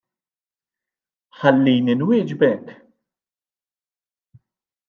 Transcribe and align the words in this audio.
Ħallini 1.41 1.95
nwieġbek! 1.99 2.65